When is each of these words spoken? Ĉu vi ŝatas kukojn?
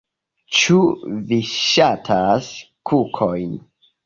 Ĉu 0.59 0.77
vi 1.27 1.39
ŝatas 1.49 2.49
kukojn? 2.93 3.55